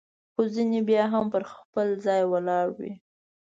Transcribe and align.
خو 0.33 0.41
ځیني 0.53 0.81
بیا 0.89 1.03
هم 1.13 1.25
پر 1.33 1.43
خپل 1.53 1.87
ځای 2.05 2.21
ولاړ 2.27 2.67
وي. 2.79 2.93